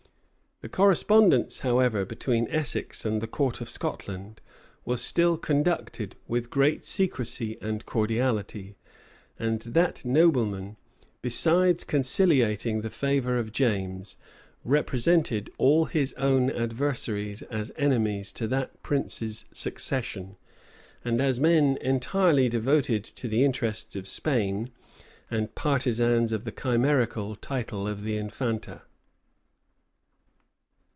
The 0.63 0.69
correspondence, 0.69 1.59
however, 1.61 2.05
between 2.05 2.47
Essex 2.49 3.03
and 3.03 3.19
the 3.19 3.25
court 3.25 3.61
of 3.61 3.67
Scotland 3.69 4.41
was 4.85 5.01
still 5.01 5.35
conducted 5.35 6.15
with 6.27 6.51
great 6.51 6.85
secrecy 6.85 7.57
and 7.63 7.83
cordiality; 7.87 8.75
and 9.39 9.59
that 9.63 10.05
nobleman, 10.05 10.77
besides 11.23 11.83
conciliating 11.83 12.81
the 12.81 12.91
favor 12.91 13.39
of 13.39 13.51
James, 13.51 14.17
represented 14.63 15.49
all 15.57 15.85
his 15.85 16.13
own 16.13 16.51
adversaries 16.51 17.41
as 17.49 17.71
enemies 17.75 18.31
to 18.33 18.47
that 18.49 18.83
prince's 18.83 19.45
succession, 19.51 20.37
and 21.03 21.19
as 21.19 21.39
men 21.39 21.75
entirely 21.81 22.47
devoted 22.47 23.03
to 23.03 23.27
the 23.27 23.43
interests 23.43 23.95
of 23.95 24.07
Spain, 24.07 24.69
and 25.31 25.55
partisans 25.55 26.31
of 26.31 26.43
the 26.43 26.51
chimerical 26.51 27.35
title 27.35 27.87
of 27.87 28.03
the 28.03 28.15
infanta. 28.15 28.83